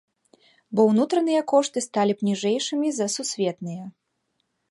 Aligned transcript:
Бо 0.77 0.85
ўнутраныя 0.91 1.41
кошты 1.51 1.83
сталі 1.87 2.13
б 2.21 2.29
ніжэйшымі 2.29 2.87
за 2.95 3.07
сусветныя. 3.19 3.83